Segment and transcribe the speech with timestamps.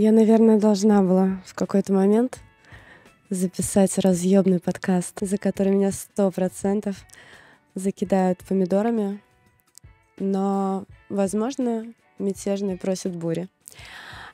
[0.00, 2.40] Я, наверное, должна была в какой-то момент
[3.28, 7.04] записать разъемный подкаст, за который меня сто процентов
[7.74, 9.20] закидают помидорами.
[10.18, 11.84] Но, возможно,
[12.18, 13.48] мятежный просит бури.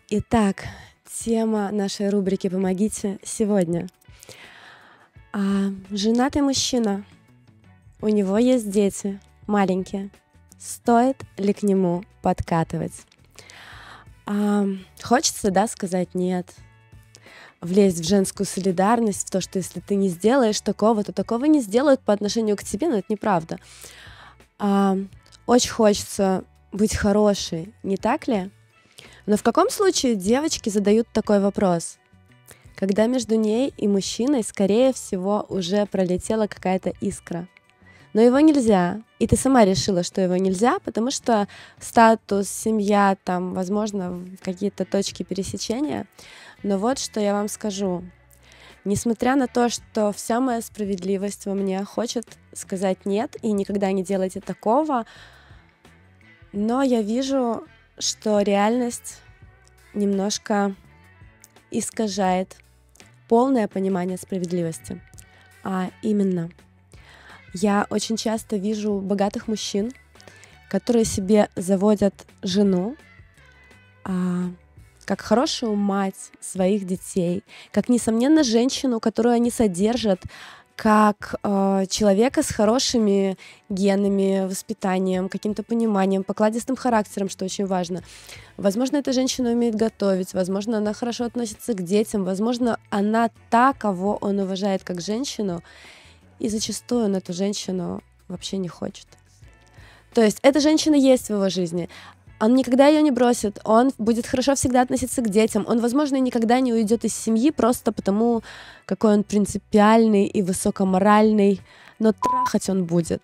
[0.08, 0.66] Итак,
[1.12, 3.88] тема нашей рубрики «Помогите» сегодня.
[5.32, 7.04] А, женатый мужчина.
[8.00, 10.10] У него есть дети, маленькие.
[10.60, 13.04] Стоит ли к нему подкатывать?
[14.26, 14.66] А,
[15.02, 16.52] хочется, да, сказать нет,
[17.60, 21.60] влезть в женскую солидарность, в то, что если ты не сделаешь такого, то такого не
[21.60, 23.58] сделают по отношению к тебе, но это неправда.
[24.58, 24.96] А,
[25.46, 28.50] очень хочется быть хорошей, не так ли?
[29.26, 31.98] Но в каком случае девочки задают такой вопрос?
[32.74, 37.48] Когда между ней и мужчиной, скорее всего, уже пролетела какая-то искра
[38.16, 39.02] но его нельзя.
[39.18, 41.48] И ты сама решила, что его нельзя, потому что
[41.78, 46.06] статус, семья, там, возможно, какие-то точки пересечения.
[46.62, 48.04] Но вот что я вам скажу.
[48.86, 54.02] Несмотря на то, что вся моя справедливость во мне хочет сказать нет и никогда не
[54.02, 55.04] делайте такого,
[56.54, 57.64] но я вижу,
[57.98, 59.20] что реальность
[59.92, 60.74] немножко
[61.70, 62.56] искажает
[63.28, 65.02] полное понимание справедливости.
[65.62, 66.48] А именно—
[67.56, 69.92] я очень часто вижу богатых мужчин,
[70.68, 72.96] которые себе заводят жену,
[74.04, 74.50] а,
[75.04, 80.20] как хорошую мать своих детей, как, несомненно, женщину, которую они содержат,
[80.74, 83.38] как э, человека с хорошими
[83.70, 88.02] генами, воспитанием, каким-то пониманием, покладистым характером, что очень важно.
[88.58, 94.18] Возможно, эта женщина умеет готовить, возможно, она хорошо относится к детям, возможно, она та, кого
[94.20, 95.62] он уважает как женщину,
[96.38, 99.06] и зачастую он эту женщину вообще не хочет.
[100.14, 101.88] То есть эта женщина есть в его жизни.
[102.40, 106.60] Он никогда ее не бросит, он будет хорошо всегда относиться к детям, он, возможно, никогда
[106.60, 108.42] не уйдет из семьи просто потому,
[108.84, 111.60] какой он принципиальный и высокоморальный,
[111.98, 113.22] но трахать он будет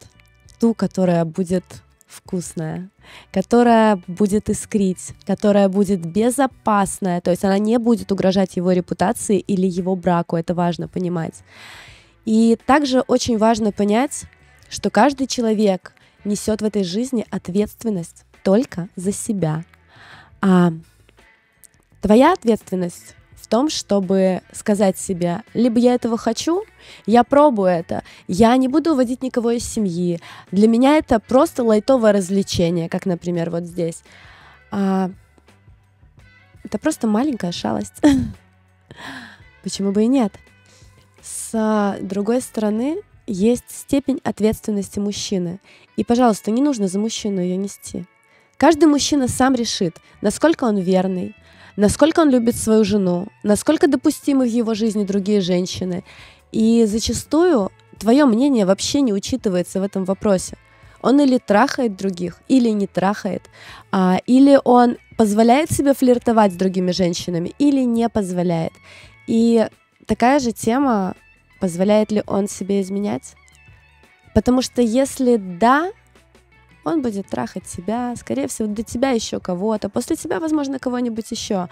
[0.58, 1.64] ту, которая будет
[2.06, 2.88] вкусная,
[3.32, 9.66] которая будет искрить, которая будет безопасная, то есть она не будет угрожать его репутации или
[9.66, 11.42] его браку, это важно понимать.
[12.24, 14.24] И также очень важно понять,
[14.68, 15.94] что каждый человек
[16.24, 19.64] несет в этой жизни ответственность только за себя.
[20.40, 20.72] А
[22.00, 26.64] твоя ответственность в том, чтобы сказать себе, либо я этого хочу,
[27.06, 30.20] я пробую это, я не буду уводить никого из семьи.
[30.52, 34.02] Для меня это просто лайтовое развлечение, как, например, вот здесь.
[34.70, 35.10] А,
[36.62, 38.00] это просто маленькая шалость.
[39.62, 40.32] Почему бы и нет?
[41.52, 42.96] С другой стороны,
[43.26, 45.60] есть степень ответственности мужчины.
[45.98, 48.06] И, пожалуйста, не нужно за мужчину ее нести.
[48.56, 51.36] Каждый мужчина сам решит, насколько он верный,
[51.76, 56.04] насколько он любит свою жену, насколько допустимы в его жизни другие женщины.
[56.52, 60.56] И зачастую твое мнение вообще не учитывается в этом вопросе.
[61.02, 63.42] Он или трахает других, или не трахает,
[63.90, 68.72] а, или он позволяет себе флиртовать с другими женщинами, или не позволяет.
[69.26, 69.68] И
[70.06, 71.14] такая же тема,
[71.62, 73.36] позволяет ли он себе изменять?
[74.34, 75.92] Потому что если да,
[76.82, 81.68] он будет трахать себя, скорее всего, до тебя еще кого-то, после тебя, возможно, кого-нибудь еще.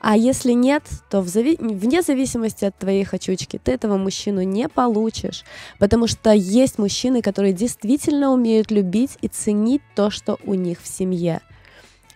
[0.00, 1.58] А если нет, то в зави...
[1.60, 5.44] вне зависимости от твоей хочучки ты этого мужчину не получишь,
[5.78, 10.86] потому что есть мужчины, которые действительно умеют любить и ценить то, что у них в
[10.86, 11.42] семье.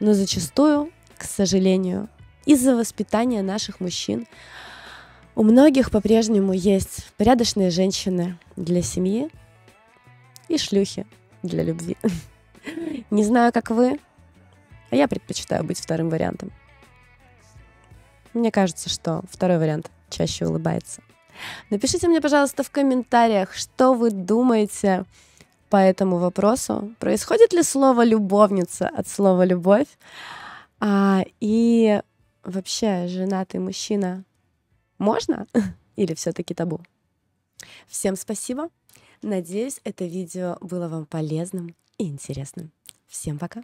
[0.00, 2.08] Но зачастую, к сожалению,
[2.46, 4.26] из-за воспитания наших мужчин
[5.38, 9.30] у многих по-прежнему есть порядочные женщины для семьи
[10.48, 11.06] и шлюхи
[11.44, 11.96] для любви.
[13.10, 14.00] Не знаю, как вы,
[14.90, 16.50] а я предпочитаю быть вторым вариантом.
[18.34, 21.02] Мне кажется, что второй вариант чаще улыбается.
[21.70, 25.04] Напишите мне, пожалуйста, в комментариях, что вы думаете
[25.70, 26.96] по этому вопросу.
[26.98, 29.86] Происходит ли слово любовница от слова любовь?
[30.80, 32.02] А, и
[32.42, 34.24] вообще женатый мужчина
[34.98, 35.46] можно
[35.96, 36.80] или все-таки табу?
[37.86, 38.70] Всем спасибо.
[39.22, 42.70] Надеюсь, это видео было вам полезным и интересным.
[43.06, 43.62] Всем пока.